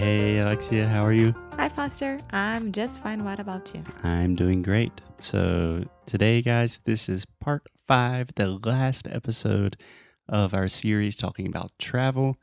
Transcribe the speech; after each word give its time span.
Hey, 0.00 0.38
Alexia, 0.38 0.88
how 0.88 1.04
are 1.04 1.12
you? 1.12 1.34
Hi, 1.58 1.68
Foster. 1.68 2.16
I'm 2.30 2.72
just 2.72 3.02
fine. 3.02 3.22
What 3.22 3.38
about 3.38 3.74
you? 3.74 3.82
I'm 4.02 4.34
doing 4.34 4.62
great. 4.62 4.98
So, 5.20 5.84
today, 6.06 6.40
guys, 6.40 6.80
this 6.84 7.06
is 7.06 7.26
part 7.38 7.66
five, 7.86 8.30
the 8.34 8.46
last 8.46 9.06
episode 9.06 9.76
of 10.26 10.54
our 10.54 10.68
series 10.68 11.16
talking 11.16 11.46
about 11.46 11.72
travel. 11.78 12.38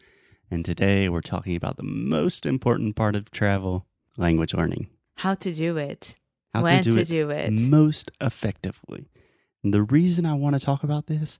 And 0.51 0.63
today, 0.63 1.09
we're 1.09 1.21
talking 1.21 1.55
about 1.55 1.77
the 1.77 1.83
most 1.83 2.45
important 2.45 2.95
part 2.95 3.15
of 3.15 3.31
travel 3.31 3.87
language 4.17 4.53
learning. 4.53 4.89
How 5.15 5.33
to 5.33 5.51
do 5.51 5.77
it? 5.77 6.13
How 6.53 6.61
when 6.61 6.83
to 6.83 6.91
do 6.91 6.99
it 6.99 7.07
do 7.07 7.31
it? 7.31 7.49
most 7.53 8.11
effectively. 8.21 9.09
And 9.63 9.73
the 9.73 9.81
reason 9.81 10.27
I 10.27 10.35
want 10.35 10.53
to 10.55 10.63
talk 10.63 10.83
about 10.83 11.07
this 11.07 11.39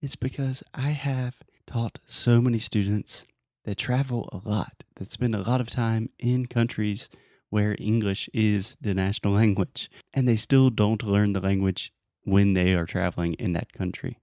is 0.00 0.14
because 0.14 0.62
I 0.72 0.90
have 0.90 1.38
taught 1.66 1.98
so 2.06 2.40
many 2.40 2.60
students 2.60 3.24
that 3.68 3.76
travel 3.76 4.30
a 4.32 4.48
lot, 4.48 4.82
that 4.96 5.12
spend 5.12 5.34
a 5.34 5.42
lot 5.42 5.60
of 5.60 5.68
time 5.68 6.08
in 6.18 6.46
countries 6.46 7.10
where 7.50 7.76
English 7.78 8.26
is 8.32 8.78
the 8.80 8.94
national 8.94 9.34
language, 9.42 9.90
and 10.14 10.26
they 10.26 10.36
still 10.36 10.70
don't 10.70 11.02
learn 11.02 11.34
the 11.34 11.40
language 11.40 11.92
when 12.24 12.54
they 12.54 12.72
are 12.72 12.86
traveling 12.86 13.34
in 13.34 13.52
that 13.52 13.74
country. 13.74 14.16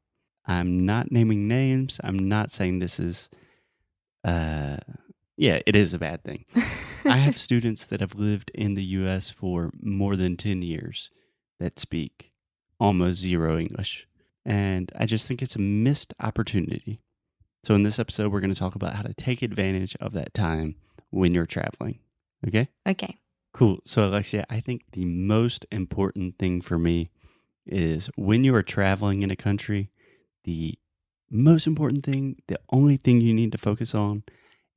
I'm 0.48 0.84
not 0.84 1.12
naming 1.12 1.48
names. 1.48 2.00
I'm 2.04 2.28
not 2.28 2.52
saying 2.52 2.80
this 2.80 3.00
is, 3.00 3.30
uh, 4.24 4.78
yeah, 5.38 5.60
it 5.68 5.76
is 5.76 5.94
a 5.94 6.00
bad 6.00 6.24
thing. 6.24 6.46
I 7.06 7.18
have 7.18 7.38
students 7.38 7.86
that 7.86 8.00
have 8.00 8.16
lived 8.16 8.50
in 8.56 8.74
the 8.74 8.84
US 9.00 9.30
for 9.30 9.70
more 9.80 10.16
than 10.16 10.38
10 10.38 10.64
years 10.64 11.12
that 11.60 11.80
speak 11.80 12.32
almost 12.80 13.20
zero 13.20 13.60
English. 13.60 14.08
And 14.44 14.92
I 14.98 15.06
just 15.06 15.28
think 15.28 15.44
it's 15.44 15.56
a 15.56 15.60
missed 15.60 16.16
opportunity. 16.20 17.00
So, 17.66 17.74
in 17.74 17.82
this 17.82 17.98
episode, 17.98 18.32
we're 18.32 18.42
going 18.42 18.54
to 18.54 18.60
talk 18.60 18.76
about 18.76 18.94
how 18.94 19.02
to 19.02 19.14
take 19.16 19.42
advantage 19.42 19.96
of 20.00 20.14
that 20.14 20.36
time 20.36 20.76
when 21.10 21.34
you're 21.34 21.48
traveling. 21.48 21.98
Okay? 22.48 22.70
okay. 22.88 23.18
Cool. 23.54 23.80
So, 23.86 24.08
Alexia, 24.08 24.46
I 24.52 24.60
think 24.60 24.84
the 24.92 25.06
most 25.06 25.66
important 25.72 26.38
thing 26.38 26.62
for 26.62 26.78
me 26.78 27.10
is 27.66 28.08
when 28.16 28.44
you 28.44 28.54
are 28.54 28.62
traveling 28.62 29.24
in 29.24 29.32
a 29.32 29.36
country, 29.36 29.90
the 30.44 30.78
most 31.32 31.66
important 31.66 32.06
thing, 32.06 32.36
the 32.48 32.60
only 32.72 32.98
thing 32.98 33.20
you 33.20 33.34
need 33.34 33.52
to 33.54 33.58
focus 33.58 33.96
on 33.96 34.22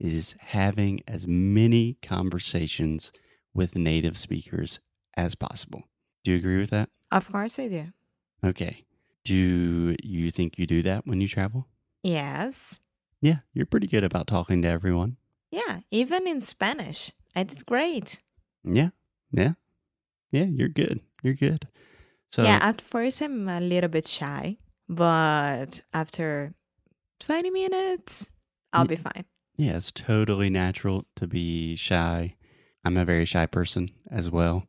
is 0.00 0.34
having 0.40 1.00
as 1.06 1.26
many 1.26 1.98
conversations 2.00 3.12
with 3.52 3.76
native 3.76 4.16
speakers 4.16 4.78
as 5.14 5.34
possible. 5.34 5.82
Do 6.24 6.30
you 6.30 6.38
agree 6.38 6.58
with 6.58 6.70
that? 6.70 6.88
Of 7.12 7.30
course 7.30 7.58
I 7.58 7.68
do. 7.68 7.88
Okay. 8.42 8.86
Do 9.24 9.94
you 10.02 10.30
think 10.30 10.58
you 10.58 10.66
do 10.66 10.80
that 10.84 11.06
when 11.06 11.20
you 11.20 11.28
travel? 11.28 11.66
Yes. 12.08 12.80
Yeah, 13.20 13.38
you're 13.52 13.66
pretty 13.66 13.86
good 13.86 14.04
about 14.04 14.26
talking 14.26 14.62
to 14.62 14.68
everyone. 14.68 15.16
Yeah. 15.50 15.80
Even 15.90 16.26
in 16.26 16.40
Spanish, 16.40 17.12
I 17.36 17.42
did 17.42 17.66
great. 17.66 18.20
Yeah, 18.64 18.90
yeah, 19.30 19.52
yeah. 20.30 20.44
You're 20.44 20.68
good. 20.68 21.00
You're 21.22 21.34
good. 21.34 21.68
So 22.32 22.42
yeah. 22.44 22.58
At 22.62 22.80
first, 22.80 23.20
I'm 23.22 23.48
a 23.48 23.60
little 23.60 23.88
bit 23.90 24.06
shy, 24.06 24.56
but 24.88 25.80
after 25.92 26.54
20 27.20 27.50
minutes, 27.50 28.26
I'll 28.72 28.86
be 28.86 28.96
fine. 28.96 29.24
yeah, 29.56 29.76
it's 29.76 29.92
totally 29.92 30.50
natural 30.50 31.04
to 31.16 31.26
be 31.26 31.76
shy. 31.76 32.36
I'm 32.84 32.96
a 32.96 33.04
very 33.04 33.24
shy 33.26 33.46
person 33.46 33.90
as 34.10 34.30
well. 34.30 34.64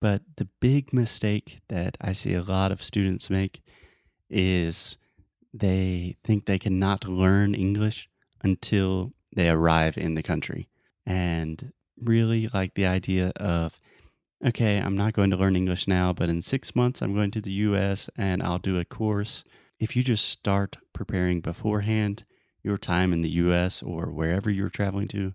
But 0.00 0.22
the 0.36 0.48
big 0.60 0.92
mistake 0.92 1.60
that 1.68 1.96
I 2.00 2.12
see 2.12 2.34
a 2.34 2.42
lot 2.42 2.72
of 2.72 2.82
students 2.82 3.30
make 3.30 3.62
is 4.30 4.96
they 5.52 6.16
think 6.24 6.44
they 6.44 6.58
cannot 6.58 7.08
learn 7.08 7.54
English 7.54 8.08
until 8.42 9.12
they 9.34 9.48
arrive 9.48 9.96
in 9.98 10.14
the 10.14 10.22
country. 10.22 10.68
And 11.06 11.72
really 12.00 12.48
like 12.52 12.74
the 12.74 12.86
idea 12.86 13.32
of, 13.36 13.80
okay, 14.44 14.78
I'm 14.78 14.96
not 14.96 15.14
going 15.14 15.30
to 15.30 15.36
learn 15.36 15.56
English 15.56 15.88
now, 15.88 16.12
but 16.12 16.28
in 16.28 16.42
six 16.42 16.76
months 16.76 17.02
I'm 17.02 17.14
going 17.14 17.30
to 17.32 17.40
the 17.40 17.52
US 17.52 18.08
and 18.16 18.42
I'll 18.42 18.58
do 18.58 18.78
a 18.78 18.84
course. 18.84 19.44
If 19.80 19.96
you 19.96 20.02
just 20.02 20.28
start 20.28 20.76
preparing 20.92 21.40
beforehand, 21.40 22.24
your 22.62 22.78
time 22.78 23.12
in 23.12 23.22
the 23.22 23.30
US 23.30 23.82
or 23.82 24.06
wherever 24.06 24.50
you're 24.50 24.68
traveling 24.68 25.08
to 25.08 25.34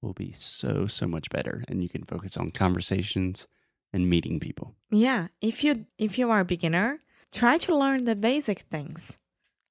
will 0.00 0.14
be 0.14 0.34
so, 0.38 0.86
so 0.86 1.06
much 1.06 1.30
better. 1.30 1.62
And 1.68 1.82
you 1.82 1.88
can 1.88 2.04
focus 2.04 2.36
on 2.36 2.50
conversations 2.50 3.46
and 3.92 4.08
meeting 4.08 4.40
people. 4.40 4.74
Yeah. 4.90 5.28
If 5.40 5.62
you 5.62 5.86
if 5.98 6.18
you 6.18 6.30
are 6.30 6.40
a 6.40 6.44
beginner, 6.44 7.00
try 7.30 7.58
to 7.58 7.76
learn 7.76 8.04
the 8.04 8.16
basic 8.16 8.60
things. 8.70 9.18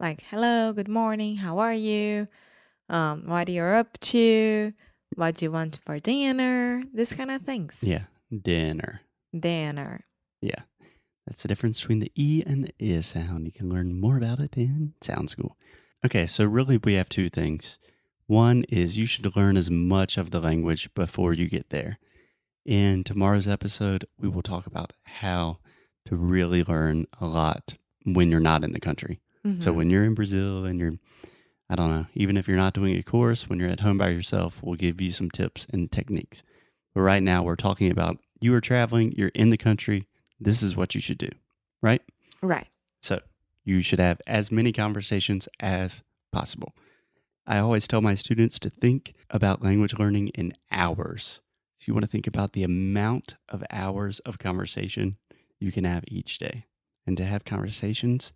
Like 0.02 0.24
hello, 0.32 0.74
good 0.74 0.88
morning, 0.88 1.36
how 1.36 1.60
are 1.60 1.76
you? 1.76 2.28
Um, 2.90 3.26
what 3.28 3.48
you're 3.50 3.76
up 3.76 4.00
to, 4.00 4.74
what 5.14 5.36
do 5.36 5.46
you 5.46 5.52
want 5.52 5.78
for 5.86 6.00
dinner, 6.00 6.82
this 6.92 7.14
kind 7.14 7.30
of 7.30 7.44
things. 7.44 7.84
Yeah, 7.84 8.06
dinner. 8.36 9.02
Dinner. 9.40 10.08
Yeah. 10.42 10.64
That's 11.28 11.44
the 11.44 11.50
difference 11.50 11.82
between 11.82 12.00
the 12.00 12.12
E 12.16 12.42
and 12.48 12.64
the 12.64 12.98
I 12.98 13.02
sound. 13.02 13.46
You 13.46 13.52
can 13.52 13.70
learn 13.70 14.02
more 14.02 14.18
about 14.18 14.40
it 14.40 14.58
in 14.58 14.96
Sound 15.04 15.30
School. 15.30 15.56
Okay, 16.04 16.26
so 16.26 16.46
really 16.46 16.78
we 16.78 16.96
have 16.96 17.08
two 17.08 17.30
things. 17.30 17.78
One 18.26 18.64
is 18.70 18.98
you 18.98 19.06
should 19.06 19.36
learn 19.36 19.56
as 19.56 19.70
much 19.70 20.18
of 20.18 20.32
the 20.32 20.40
language 20.40 20.92
before 20.96 21.34
you 21.34 21.48
get 21.48 21.70
there. 21.70 22.00
In 22.66 23.04
tomorrow's 23.04 23.48
episode, 23.48 24.08
we 24.20 24.30
will 24.30 24.42
talk 24.42 24.66
about 24.66 24.94
how 25.04 25.60
to 26.08 26.16
really 26.16 26.64
learn 26.64 27.06
a 27.20 27.28
lot 27.28 27.76
when 28.04 28.32
you're 28.32 28.40
not 28.40 28.64
in 28.64 28.72
the 28.72 28.80
country. 28.80 29.20
So 29.60 29.72
Mhm. 29.72 29.76
when 29.76 29.90
you're 29.90 30.04
in 30.04 30.14
Brazil 30.14 30.66
and 30.66 30.80
you're, 30.80 30.94
I 31.70 31.76
don't 31.76 31.90
know, 31.90 32.06
even 32.14 32.38
if 32.38 32.48
you're 32.48 32.58
not 32.58 32.74
doing 32.74 32.96
a 32.96 33.04
course, 33.04 33.50
when 33.50 33.60
you're 33.60 33.70
at 33.70 33.80
home 33.80 33.98
by 33.98 34.10
yourself, 34.10 34.62
we'll 34.62 34.76
give 34.76 35.02
you 35.02 35.12
some 35.12 35.32
tips 35.32 35.66
and 35.72 35.92
techniques. 35.92 36.44
But 36.94 37.02
right 37.02 37.24
now, 37.24 37.44
we're 37.44 37.56
talking 37.56 37.90
about 37.90 38.20
you 38.40 38.54
are 38.54 38.62
traveling, 38.62 39.14
you're 39.14 39.30
in 39.30 39.50
the 39.50 39.58
country. 39.58 40.08
This 40.40 40.62
is 40.62 40.76
what 40.76 40.94
you 40.96 41.02
should 41.02 41.18
do, 41.18 41.30
right? 41.82 42.02
right. 42.42 42.68
So 43.02 43.22
you 43.64 43.82
should 43.82 44.00
have 44.00 44.22
as 44.28 44.52
many 44.52 44.72
conversations 44.72 45.48
as 45.60 46.02
possible. 46.32 46.74
I 47.48 47.58
always 47.60 47.88
tell 47.88 48.02
my 48.02 48.16
students 48.16 48.60
to 48.60 48.70
think 48.70 49.14
about 49.30 49.64
language 49.64 49.98
learning 49.98 50.30
in 50.30 50.54
hours. 50.72 51.40
So 51.78 51.86
you 51.88 51.94
want 51.94 52.04
to 52.04 52.12
think 52.12 52.28
about 52.28 52.54
the 52.54 52.64
amount 52.64 53.36
of 53.50 53.64
hours 53.72 54.20
of 54.20 54.38
conversation 54.38 55.18
you 55.60 55.72
can 55.72 55.84
have 55.84 56.04
each 56.08 56.38
day. 56.38 56.66
And 57.08 57.18
to 57.18 57.26
have 57.26 57.46
conversations, 57.46 58.32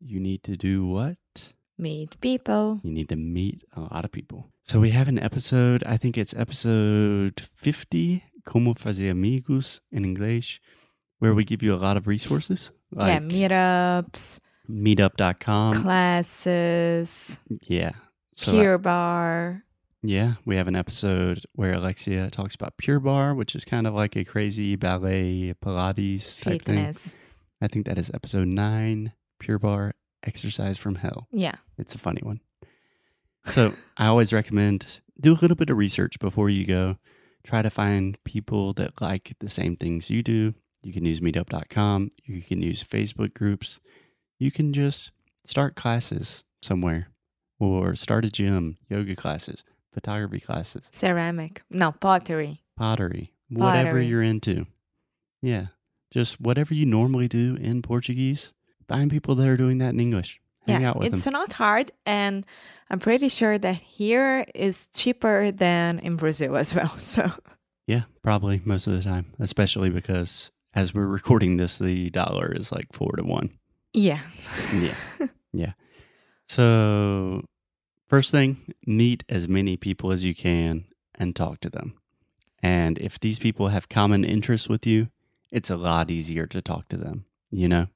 you 0.00 0.20
need 0.20 0.42
to 0.44 0.56
do 0.56 0.86
what? 0.86 1.16
Meet 1.78 2.20
people. 2.20 2.80
You 2.82 2.92
need 2.92 3.08
to 3.08 3.16
meet 3.16 3.62
a 3.76 3.80
lot 3.80 4.04
of 4.04 4.12
people. 4.12 4.50
So 4.66 4.80
we 4.80 4.90
have 4.90 5.08
an 5.08 5.18
episode, 5.18 5.82
I 5.84 5.96
think 5.96 6.16
it's 6.16 6.32
episode 6.34 7.40
50, 7.56 8.24
Como 8.46 8.74
Fazer 8.74 9.10
Amigos 9.10 9.80
in 9.92 10.04
English, 10.04 10.60
where 11.18 11.34
we 11.34 11.44
give 11.44 11.62
you 11.62 11.74
a 11.74 11.76
lot 11.76 11.96
of 11.96 12.06
resources 12.06 12.70
yeah, 12.96 13.02
like 13.04 13.22
meetups, 13.22 14.40
meetup.com. 14.70 15.82
classes, 15.82 17.38
yeah. 17.62 17.92
So, 18.34 18.52
Pure 18.52 18.78
Barre. 18.78 19.62
yeah, 20.02 20.34
we 20.44 20.56
have 20.56 20.66
an 20.66 20.76
episode 20.76 21.44
where 21.54 21.74
Alexia 21.74 22.30
talks 22.30 22.54
about 22.54 22.76
Pure 22.78 23.00
Barre, 23.00 23.34
which 23.34 23.54
is 23.54 23.64
kind 23.64 23.86
of 23.86 23.94
like 23.94 24.16
a 24.16 24.24
crazy 24.24 24.76
ballet 24.76 25.54
Pilates 25.62 26.40
type 26.42 26.62
thing. 26.62 26.94
I 27.60 27.68
think 27.68 27.86
that 27.86 27.98
is 27.98 28.10
episode 28.14 28.48
nine, 28.48 29.12
Pure 29.44 29.58
Barre 29.58 29.92
Exercise 30.22 30.78
from 30.78 30.94
Hell. 30.94 31.28
Yeah. 31.30 31.56
It's 31.76 31.94
a 31.94 31.98
funny 31.98 32.22
one. 32.22 32.40
So 33.46 33.74
I 33.98 34.06
always 34.06 34.32
recommend 34.32 35.00
do 35.20 35.32
a 35.34 35.40
little 35.40 35.54
bit 35.54 35.68
of 35.68 35.76
research 35.76 36.18
before 36.18 36.48
you 36.48 36.64
go. 36.64 36.96
Try 37.46 37.60
to 37.60 37.68
find 37.68 38.16
people 38.24 38.72
that 38.74 39.02
like 39.02 39.34
the 39.40 39.50
same 39.50 39.76
things 39.76 40.08
you 40.08 40.22
do. 40.22 40.54
You 40.82 40.94
can 40.94 41.04
use 41.04 41.20
meetup.com. 41.20 42.10
You 42.24 42.40
can 42.40 42.62
use 42.62 42.82
Facebook 42.82 43.34
groups. 43.34 43.80
You 44.38 44.50
can 44.50 44.72
just 44.72 45.10
start 45.44 45.76
classes 45.76 46.44
somewhere 46.62 47.08
or 47.60 47.94
start 47.96 48.24
a 48.24 48.30
gym, 48.30 48.78
yoga 48.88 49.14
classes, 49.14 49.62
photography 49.92 50.40
classes, 50.40 50.84
Ceramic. 50.90 51.60
No, 51.68 51.92
pottery. 51.92 52.62
pottery, 52.78 53.30
whatever 53.50 53.88
Pottery. 53.90 54.06
you're 54.06 54.22
into. 54.22 54.66
Yeah. 55.42 55.66
Just 56.10 56.40
whatever 56.40 56.72
you 56.72 56.86
normally 56.86 57.28
do 57.28 57.56
in 57.60 57.82
Portuguese, 57.82 58.52
find 58.88 59.10
people 59.10 59.34
that 59.36 59.46
are 59.48 59.56
doing 59.56 59.78
that 59.78 59.90
in 59.94 60.00
English. 60.00 60.40
Hang 60.66 60.80
yeah, 60.82 60.90
out 60.90 60.98
with 60.98 61.12
it's 61.12 61.24
them. 61.24 61.32
not 61.34 61.52
hard, 61.52 61.92
and 62.06 62.46
I'm 62.90 62.98
pretty 62.98 63.28
sure 63.28 63.58
that 63.58 63.76
here 63.76 64.46
is 64.54 64.86
cheaper 64.94 65.50
than 65.50 65.98
in 65.98 66.16
Brazil 66.16 66.56
as 66.56 66.74
well. 66.74 66.88
So 66.98 67.30
Yeah, 67.86 68.02
probably 68.22 68.62
most 68.64 68.86
of 68.86 68.94
the 68.94 69.02
time, 69.02 69.26
especially 69.38 69.90
because 69.90 70.50
as 70.74 70.94
we're 70.94 71.06
recording 71.06 71.58
this, 71.58 71.76
the 71.78 72.08
dollar 72.10 72.50
is 72.52 72.72
like 72.72 72.86
four 72.92 73.12
to 73.16 73.24
one. 73.24 73.50
yeah, 73.92 74.20
Yeah. 74.72 74.94
yeah. 75.52 75.72
So, 76.48 77.44
first 78.08 78.30
thing, 78.30 78.74
meet 78.86 79.24
as 79.28 79.48
many 79.48 79.76
people 79.76 80.12
as 80.12 80.24
you 80.24 80.34
can 80.34 80.84
and 81.14 81.34
talk 81.34 81.60
to 81.60 81.70
them. 81.70 81.94
And 82.62 82.98
if 82.98 83.18
these 83.20 83.38
people 83.38 83.68
have 83.68 83.88
common 83.88 84.24
interests 84.24 84.68
with 84.68 84.86
you, 84.86 85.08
it's 85.50 85.70
a 85.70 85.76
lot 85.76 86.10
easier 86.10 86.46
to 86.46 86.60
talk 86.62 86.88
to 86.88 86.96
them. 86.96 87.26
You 87.50 87.68
know, 87.68 87.86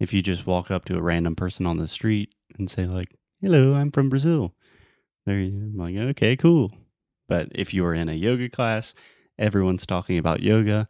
if 0.00 0.12
you 0.12 0.22
just 0.22 0.46
walk 0.46 0.70
up 0.70 0.84
to 0.86 0.96
a 0.96 1.02
random 1.02 1.36
person 1.36 1.66
on 1.66 1.76
the 1.76 1.86
street 1.86 2.34
and 2.58 2.68
say, 2.68 2.86
like, 2.86 3.14
hello, 3.40 3.74
I'm 3.74 3.92
from 3.92 4.08
Brazil, 4.08 4.54
they're 5.26 5.48
like, 5.74 5.94
okay, 5.94 6.36
cool. 6.36 6.72
But 7.28 7.48
if 7.52 7.72
you 7.72 7.84
are 7.84 7.94
in 7.94 8.08
a 8.08 8.14
yoga 8.14 8.48
class, 8.48 8.94
everyone's 9.38 9.86
talking 9.86 10.18
about 10.18 10.42
yoga, 10.42 10.88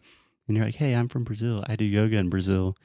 and 0.49 0.57
you're 0.57 0.67
like, 0.67 0.77
hey, 0.77 0.95
I'm 0.95 1.09
from 1.09 1.25
Brazil, 1.25 1.63
I 1.69 1.77
do 1.77 1.85
yoga 1.85 2.17
in 2.17 2.31
Brazil, 2.31 2.77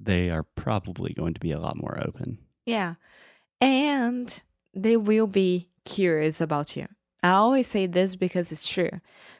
they 0.00 0.30
are 0.30 0.44
probably 0.44 1.12
going 1.12 1.34
to 1.34 1.40
be 1.40 1.52
a 1.52 1.60
lot 1.60 1.76
more 1.76 2.00
open. 2.02 2.38
yeah, 2.64 2.94
and 3.60 4.42
they 4.72 4.96
will 4.96 5.26
be 5.26 5.68
curious 5.84 6.40
about 6.40 6.76
you. 6.76 6.86
I 7.22 7.30
always 7.30 7.66
say 7.66 7.86
this 7.86 8.16
because 8.16 8.50
it's 8.52 8.66
true. 8.66 8.90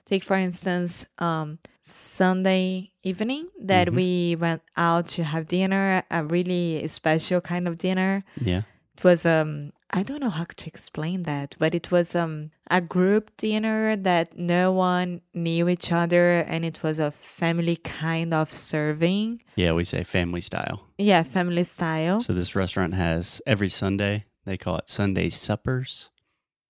Take 0.06 0.22
for 0.24 0.36
instance, 0.36 1.06
um, 1.18 1.58
Sunday 1.82 2.90
evening 3.02 3.48
that 3.60 3.88
Mhm. 3.88 3.94
we 3.94 4.36
went 4.38 4.62
out 4.76 5.06
to 5.08 5.24
have 5.24 5.46
dinner, 5.46 6.02
a 6.10 6.24
really 6.24 6.86
special 6.88 7.40
kind 7.40 7.66
of 7.68 7.78
dinner. 7.78 8.24
Yeah. 8.40 8.62
It 8.96 9.04
was 9.04 9.24
um 9.26 9.72
I 9.92 10.04
don't 10.04 10.20
know 10.20 10.30
how 10.30 10.46
to 10.56 10.66
explain 10.68 11.24
that, 11.24 11.56
but 11.58 11.74
it 11.74 11.90
was 11.90 12.14
um 12.14 12.50
a 12.70 12.80
group 12.80 13.30
dinner 13.36 13.96
that 13.96 14.38
no 14.38 14.72
one 14.72 15.20
knew 15.34 15.68
each 15.68 15.90
other 15.90 16.26
and 16.52 16.64
it 16.64 16.82
was 16.82 16.98
a 17.00 17.10
family 17.10 17.76
kind 17.76 18.32
of 18.32 18.52
serving. 18.52 19.42
Yeah, 19.56 19.72
we 19.72 19.84
say 19.84 20.04
family 20.04 20.40
style. 20.42 20.76
Yeah, 20.98 21.22
family 21.24 21.64
style. 21.64 22.20
So 22.20 22.32
this 22.32 22.54
restaurant 22.54 22.94
has 22.94 23.40
every 23.46 23.68
Sunday, 23.68 24.24
they 24.44 24.56
call 24.56 24.76
it 24.78 24.88
Sunday 24.88 25.28
suppers, 25.30 26.10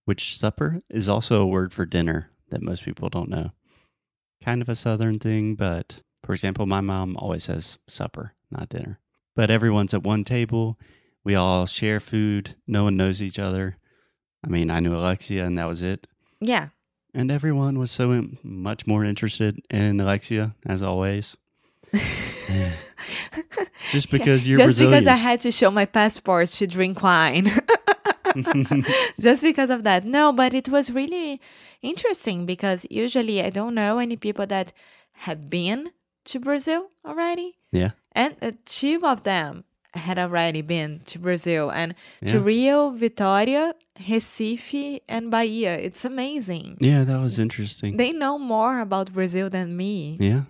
which 0.05 0.37
supper 0.37 0.81
is 0.88 1.08
also 1.08 1.41
a 1.41 1.47
word 1.47 1.73
for 1.73 1.87
dinner 1.87 2.31
that 2.50 2.62
most 2.62 2.85
people 2.85 3.08
don't 3.08 3.29
know. 3.29 3.52
Kind 4.43 4.62
of 4.62 4.69
a 4.69 4.75
southern 4.75 5.19
thing, 5.19 5.55
but 5.55 6.00
for 6.25 6.32
example, 6.32 6.67
my 6.67 6.81
mom 6.81 7.17
always 7.17 7.44
says 7.44 7.79
supper, 7.88 8.35
not 8.50 8.69
dinner. 8.69 8.99
But 9.37 9.50
everyone's 9.50 9.94
at 9.94 10.02
one 10.02 10.25
table. 10.25 10.79
We 11.25 11.35
all 11.35 11.67
share 11.67 12.00
food. 12.00 12.56
No 12.67 12.85
one 12.85 12.97
knows 12.97 13.23
each 13.23 13.38
other. 13.38 13.76
I 14.44 14.49
mean, 14.49 14.70
I 14.70 14.81
knew 14.81 14.94
Alexia 14.94 15.44
and 15.44 15.58
that 15.58 15.69
was 15.69 15.82
it. 15.82 16.06
Yeah. 16.41 16.69
And 17.12 17.31
everyone 17.31 17.79
was 17.79 17.91
so 17.91 18.29
much 18.43 18.87
more 18.87 19.05
interested 19.05 19.61
in 19.69 20.00
Alexia, 20.00 20.55
as 20.64 20.82
always. 20.82 21.37
Just 23.91 24.11
because 24.11 24.47
you're 24.47 24.58
Just 24.58 24.79
because 24.79 25.06
I 25.06 25.17
had 25.17 25.41
to 25.41 25.50
show 25.50 25.70
my 25.70 25.87
passport 25.87 26.49
to 26.50 26.67
drink 26.67 27.02
wine. 27.02 27.50
Just 29.20 29.42
because 29.42 29.70
of 29.70 29.84
that. 29.84 30.04
No, 30.04 30.32
but 30.32 30.54
it 30.54 30.68
was 30.68 30.90
really 30.90 31.40
interesting 31.82 32.46
because 32.46 32.86
usually 32.90 33.42
I 33.42 33.50
don't 33.50 33.74
know 33.74 33.98
any 33.98 34.16
people 34.16 34.46
that 34.46 34.72
have 35.12 35.50
been 35.50 35.90
to 36.26 36.40
Brazil 36.40 36.88
already. 37.04 37.58
Yeah. 37.72 37.90
And 38.12 38.36
uh, 38.42 38.52
two 38.64 39.00
of 39.04 39.22
them 39.22 39.64
had 39.94 40.18
already 40.18 40.62
been 40.62 41.00
to 41.06 41.18
Brazil 41.18 41.70
and 41.70 41.94
to 42.26 42.38
Rio, 42.38 42.92
Vitória, 42.92 43.72
Recife, 43.98 45.00
and 45.08 45.30
Bahia. 45.30 45.76
It's 45.76 46.04
amazing. 46.04 46.76
Yeah, 46.80 47.02
that 47.04 47.20
was 47.20 47.38
interesting. 47.38 47.96
They 47.96 48.12
know 48.12 48.38
more 48.38 48.80
about 48.80 49.12
Brazil 49.12 49.50
than 49.50 49.76
me. 49.76 50.16
Yeah. 50.20 50.42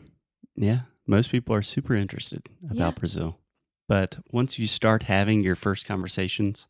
Yeah. 0.56 0.80
Most 1.06 1.30
people 1.30 1.54
are 1.54 1.62
super 1.62 1.94
interested 1.94 2.42
about 2.64 2.76
Yeah. 2.76 2.90
Brazil. 2.90 3.38
But 3.88 4.18
once 4.30 4.58
you 4.58 4.66
start 4.66 5.04
having 5.04 5.42
your 5.42 5.56
first 5.56 5.86
conversations, 5.86 6.66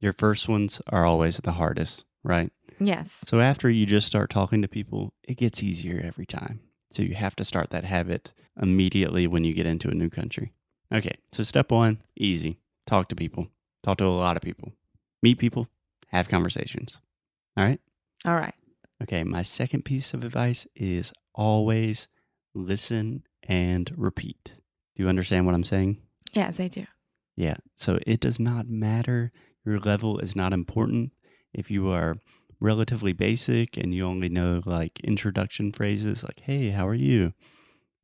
your 0.00 0.12
first 0.12 0.48
ones 0.48 0.80
are 0.88 1.04
always 1.06 1.38
the 1.38 1.52
hardest, 1.52 2.04
right? 2.24 2.50
Yes. 2.78 3.24
So 3.26 3.40
after 3.40 3.68
you 3.68 3.86
just 3.86 4.06
start 4.06 4.30
talking 4.30 4.62
to 4.62 4.68
people, 4.68 5.12
it 5.22 5.36
gets 5.36 5.62
easier 5.62 6.00
every 6.02 6.26
time. 6.26 6.60
So 6.92 7.02
you 7.02 7.14
have 7.14 7.36
to 7.36 7.44
start 7.44 7.70
that 7.70 7.84
habit 7.84 8.32
immediately 8.60 9.26
when 9.26 9.44
you 9.44 9.52
get 9.52 9.66
into 9.66 9.90
a 9.90 9.94
new 9.94 10.10
country. 10.10 10.52
Okay, 10.92 11.18
so 11.32 11.42
step 11.42 11.70
one, 11.70 12.02
easy. 12.16 12.58
Talk 12.86 13.08
to 13.08 13.14
people. 13.16 13.48
Talk 13.82 13.98
to 13.98 14.06
a 14.06 14.08
lot 14.08 14.36
of 14.36 14.42
people. 14.42 14.72
Meet 15.22 15.38
people, 15.38 15.68
have 16.08 16.28
conversations. 16.28 16.98
All 17.56 17.64
right? 17.64 17.80
All 18.24 18.34
right. 18.34 18.54
Okay, 19.02 19.22
my 19.22 19.42
second 19.42 19.84
piece 19.84 20.12
of 20.12 20.24
advice 20.24 20.66
is 20.74 21.12
always 21.34 22.08
listen 22.54 23.22
and 23.44 23.90
repeat. 23.96 24.52
Do 24.96 25.02
you 25.02 25.08
understand 25.08 25.46
what 25.46 25.54
I'm 25.54 25.64
saying? 25.64 25.98
Yes, 26.32 26.60
I 26.60 26.68
do. 26.68 26.86
Yeah. 27.36 27.56
So 27.76 27.98
it 28.06 28.20
does 28.20 28.38
not 28.38 28.68
matter. 28.68 29.32
Your 29.64 29.78
level 29.78 30.18
is 30.18 30.34
not 30.34 30.52
important. 30.52 31.12
If 31.52 31.70
you 31.70 31.90
are 31.90 32.16
relatively 32.60 33.12
basic 33.12 33.76
and 33.76 33.94
you 33.94 34.06
only 34.06 34.28
know 34.28 34.60
like 34.64 35.00
introduction 35.00 35.72
phrases 35.72 36.22
like, 36.22 36.40
hey, 36.40 36.70
how 36.70 36.86
are 36.86 36.94
you? 36.94 37.32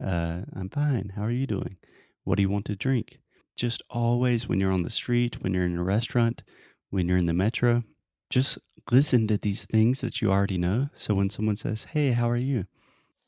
Uh, 0.02 0.42
I'm 0.54 0.70
fine. 0.70 1.12
How 1.16 1.22
are 1.22 1.30
you 1.30 1.46
doing? 1.46 1.76
What 2.24 2.36
do 2.36 2.42
you 2.42 2.50
want 2.50 2.64
to 2.66 2.76
drink? 2.76 3.18
Just 3.56 3.82
always 3.88 4.48
when 4.48 4.60
you're 4.60 4.72
on 4.72 4.82
the 4.82 4.90
street, 4.90 5.42
when 5.42 5.54
you're 5.54 5.64
in 5.64 5.78
a 5.78 5.82
restaurant, 5.82 6.42
when 6.90 7.08
you're 7.08 7.18
in 7.18 7.26
the 7.26 7.32
metro, 7.32 7.84
just 8.28 8.58
listen 8.90 9.26
to 9.28 9.38
these 9.38 9.64
things 9.64 10.00
that 10.00 10.20
you 10.20 10.30
already 10.30 10.58
know. 10.58 10.88
So 10.96 11.14
when 11.14 11.30
someone 11.30 11.56
says, 11.56 11.84
hey, 11.92 12.12
how 12.12 12.28
are 12.28 12.36
you? 12.36 12.66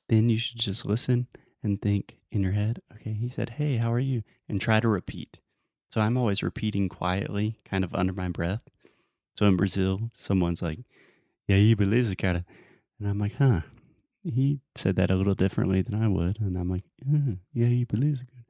Then 0.08 0.28
you 0.28 0.38
should 0.38 0.58
just 0.58 0.84
listen 0.84 1.28
and 1.62 1.80
think 1.80 2.16
in 2.30 2.42
your 2.42 2.52
head, 2.52 2.80
okay, 2.94 3.12
he 3.12 3.28
said, 3.28 3.50
hey, 3.50 3.76
how 3.76 3.92
are 3.92 3.98
you? 3.98 4.22
And 4.48 4.60
try 4.60 4.80
to 4.80 4.88
repeat. 4.88 5.38
So 5.90 6.00
I'm 6.00 6.16
always 6.16 6.42
repeating 6.42 6.88
quietly, 6.88 7.58
kind 7.64 7.84
of 7.84 7.94
under 7.94 8.12
my 8.12 8.28
breath. 8.28 8.60
So 9.38 9.46
in 9.46 9.56
Brazil, 9.56 10.10
someone's 10.14 10.60
like, 10.62 10.80
"E 11.48 11.54
aí, 11.54 11.74
beleza, 11.74 12.16
cara?" 12.16 12.44
And 12.98 13.08
I'm 13.08 13.18
like, 13.18 13.34
"Huh." 13.34 13.62
He 14.24 14.60
said 14.76 14.96
that 14.96 15.10
a 15.10 15.16
little 15.16 15.34
differently 15.34 15.80
than 15.80 15.94
I 15.94 16.08
would, 16.08 16.40
and 16.40 16.56
I'm 16.58 16.68
like, 16.68 16.84
"Yeah, 17.54 17.68
you 17.68 17.86
beleza, 17.86 18.26
cara?" 18.26 18.44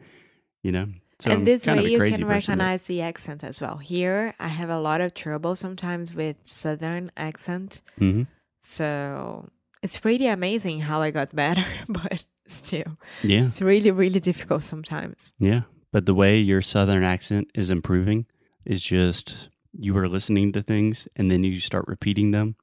You 0.62 0.72
know. 0.72 0.86
So 1.20 1.30
and 1.30 1.40
I'm 1.40 1.44
this 1.44 1.66
way 1.66 1.82
you 1.84 1.98
can 2.00 2.24
recognize 2.26 2.86
the 2.86 3.02
accent 3.02 3.44
as 3.44 3.60
well. 3.60 3.76
Here, 3.78 4.34
I 4.38 4.48
have 4.48 4.70
a 4.70 4.78
lot 4.78 5.00
of 5.00 5.14
trouble 5.14 5.54
sometimes 5.56 6.14
with 6.14 6.36
southern 6.44 7.10
accent. 7.16 7.82
Mhm. 8.00 8.26
So 8.60 9.48
it's 9.82 9.98
pretty 9.98 10.26
amazing 10.26 10.80
how 10.80 11.02
I 11.02 11.10
got 11.10 11.34
better, 11.34 11.64
but 11.88 12.24
still, 12.46 12.98
Yeah, 13.22 13.44
it's 13.44 13.60
really, 13.60 13.90
really 13.90 14.20
difficult 14.20 14.64
sometimes. 14.64 15.32
yeah. 15.38 15.62
But 15.92 16.06
the 16.06 16.14
way 16.14 16.38
your 16.38 16.62
southern 16.62 17.02
accent 17.02 17.50
is 17.54 17.70
improving 17.70 18.26
is 18.64 18.82
just 18.82 19.48
you 19.72 19.96
are 19.96 20.08
listening 20.08 20.52
to 20.52 20.62
things 20.62 21.08
and 21.16 21.30
then 21.30 21.44
you 21.44 21.60
start 21.60 21.86
repeating 21.88 22.30
them. 22.30 22.56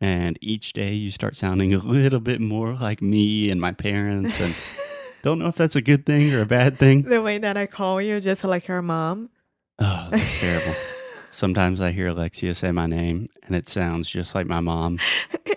And 0.00 0.38
each 0.40 0.72
day 0.72 0.92
you 0.92 1.10
start 1.10 1.36
sounding 1.36 1.72
a 1.72 1.78
little 1.78 2.20
bit 2.20 2.40
more 2.40 2.74
like 2.74 3.00
me 3.00 3.48
and 3.50 3.60
my 3.60 3.72
parents. 3.72 4.40
And 4.40 4.54
don't 5.22 5.38
know 5.38 5.46
if 5.46 5.56
that's 5.56 5.76
a 5.76 5.82
good 5.82 6.04
thing 6.04 6.34
or 6.34 6.42
a 6.42 6.46
bad 6.46 6.78
thing. 6.78 7.02
the 7.02 7.22
way 7.22 7.38
that 7.38 7.56
I 7.56 7.66
call 7.66 8.02
you, 8.02 8.20
just 8.20 8.44
like 8.44 8.66
your 8.66 8.82
mom. 8.82 9.30
Oh, 9.78 10.08
that's 10.10 10.38
terrible. 10.38 10.74
Sometimes 11.30 11.80
I 11.80 11.92
hear 11.92 12.08
Alexia 12.08 12.54
say 12.54 12.70
my 12.70 12.86
name 12.86 13.28
and 13.44 13.56
it 13.56 13.68
sounds 13.68 14.08
just 14.08 14.34
like 14.34 14.46
my 14.46 14.60
mom. 14.60 14.98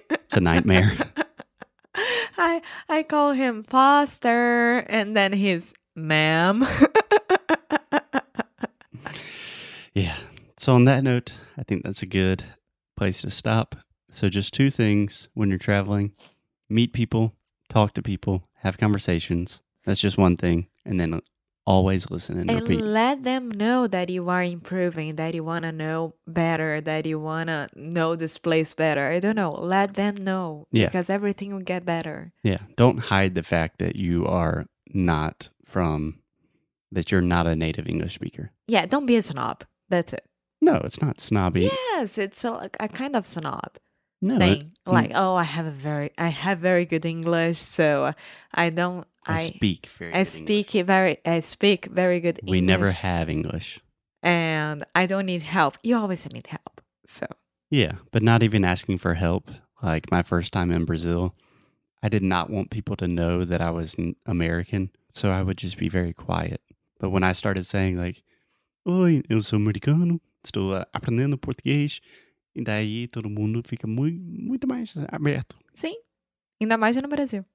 It's 0.10 0.36
a 0.36 0.40
nightmare. 0.40 0.92
I 2.38 2.62
I 2.88 3.04
call 3.04 3.32
him 3.32 3.64
Foster, 3.64 4.80
and 4.88 5.16
then 5.16 5.34
he's 5.34 5.74
ma'am. 5.98 6.66
Yeah. 9.94 10.16
So, 10.60 10.74
on 10.76 10.86
that 10.86 11.04
note, 11.04 11.34
I 11.58 11.64
think 11.64 11.84
that's 11.84 12.04
a 12.04 12.08
good 12.08 12.44
place 12.96 13.22
to 13.22 13.32
stop. 13.32 13.76
So, 14.12 14.30
just 14.30 14.54
two 14.54 14.70
things 14.70 15.28
when 15.34 15.50
you're 15.50 15.58
traveling 15.58 16.14
meet 16.70 16.94
people, 16.94 17.34
talk 17.70 17.94
to 17.94 18.04
people, 18.04 18.48
have 18.60 18.78
conversations. 18.78 19.60
That's 19.86 20.00
just 20.00 20.18
one 20.18 20.38
thing. 20.38 20.68
And 20.86 21.00
then 21.00 21.20
always 21.66 22.12
listen 22.12 22.38
and, 22.40 22.52
and 22.52 22.62
repeat. 22.62 22.82
let 22.82 23.24
them 23.24 23.50
know 23.50 23.88
that 23.88 24.10
you 24.10 24.30
are 24.30 24.44
improving, 24.44 25.16
that 25.16 25.34
you 25.34 25.44
want 25.44 25.64
to 25.64 25.72
know 25.72 26.14
better, 26.28 26.80
that 26.82 27.06
you 27.08 27.20
want 27.20 27.48
to 27.48 27.68
know 27.76 28.16
this 28.16 28.38
place 28.38 28.74
better. 28.76 29.10
I 29.10 29.20
don't 29.20 29.36
know. 29.36 29.50
Let 29.50 29.96
them 29.96 30.16
know 30.18 30.68
Yeah. 30.72 30.86
because 30.86 31.10
everything 31.10 31.54
will 31.54 31.62
get 31.64 31.86
better. 31.86 32.34
Yeah. 32.44 32.60
Don't 32.76 33.00
hide 33.00 33.34
the 33.34 33.44
fact 33.44 33.80
that 33.80 33.96
you 33.96 34.28
are 34.28 34.66
not 34.94 35.50
from, 35.68 36.20
that 36.92 37.12
you're 37.12 37.22
not 37.22 37.48
a 37.48 37.56
native 37.56 37.88
English 37.88 38.16
speaker. 38.16 38.52
Yeah, 38.68 38.86
don't 38.86 39.06
be 39.06 39.16
a 39.18 39.22
snob. 39.22 39.64
That's 39.90 40.14
it. 40.14 40.26
No, 40.62 40.76
it's 40.84 41.02
not 41.02 41.20
snobby. 41.22 41.70
Yes, 41.94 42.18
it's 42.18 42.44
a, 42.44 42.70
a 42.80 42.88
kind 42.88 43.16
of 43.16 43.28
snob 43.28 43.78
No. 44.22 44.36
it- 44.36 44.40
thing. 44.40 44.72
Like, 44.86 45.12
oh, 45.14 45.36
I 45.36 45.44
have 45.44 45.66
a 45.66 45.72
very, 45.72 46.12
I 46.18 46.30
have 46.30 46.60
very 46.60 46.86
good 46.86 47.06
English, 47.06 47.58
so 47.60 48.14
I 48.54 48.70
don't, 48.70 49.06
I, 49.26 49.36
I, 49.36 49.40
speak 49.42 49.88
very 50.00 50.14
I 50.14 50.24
good 50.24 50.32
speak 50.32 50.76
English. 50.76 50.88
very, 50.88 51.18
I 51.26 51.40
speak 51.42 51.86
very 51.88 52.20
good. 52.22 52.40
English. 52.40 52.52
We 52.52 52.62
never 52.62 52.90
have 52.92 53.30
English. 53.30 53.80
and 54.24 54.84
I 54.96 55.06
don't 55.06 55.26
need 55.28 55.44
help. 55.44 55.78
You 55.84 55.98
always 55.98 56.26
need 56.32 56.48
help. 56.48 56.82
So, 57.06 57.28
Yeah, 57.70 57.94
but 58.12 58.24
not 58.24 58.42
even 58.44 58.66
asking 58.66 58.98
for 59.00 59.14
help. 59.14 59.52
Like 59.84 60.10
my 60.10 60.24
first 60.24 60.52
time 60.54 60.72
in 60.72 60.86
Brazil, 60.86 61.36
I 62.02 62.10
did 62.10 62.24
not 62.24 62.50
want 62.50 62.72
people 62.72 62.96
to 62.98 63.08
know 63.08 63.44
that 63.44 63.62
I 63.62 63.70
was 63.70 63.96
American, 64.26 64.90
so 65.18 65.30
I 65.30 65.42
would 65.42 65.58
just 65.58 65.78
be 65.78 65.90
very 65.90 66.14
quiet. 66.14 66.62
But 67.00 67.10
when 67.12 67.24
I 67.24 67.34
started 67.34 67.64
saying 67.66 67.98
like, 67.98 68.24
"Oi, 68.86 69.22
eu 69.30 69.42
sou 69.42 69.58
americano, 69.58 70.20
estou 70.44 70.74
aprendendo 70.94 71.38
português", 71.38 72.00
e 72.56 72.62
daí 72.64 73.08
todo 73.08 73.30
mundo 73.30 73.62
fica 73.68 73.88
muito, 73.88 74.20
muito 74.22 74.68
mais 74.68 74.94
aberto. 75.12 75.58
sim. 75.74 75.96
Ainda 76.60 76.76
mais 76.78 76.96
no 76.98 77.08
Brasil. 77.08 77.46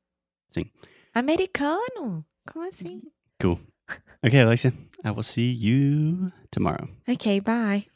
Sim. 0.53 0.71
Americano? 1.13 2.25
Como 2.47 2.65
assim? 2.69 3.03
Cool. 3.41 3.59
Okay, 4.25 4.41
Alexia, 4.41 4.73
I 5.05 5.11
will 5.11 5.25
see 5.25 5.51
you 5.53 6.31
tomorrow. 6.53 6.89
Okay, 7.09 7.41
bye. 7.41 7.87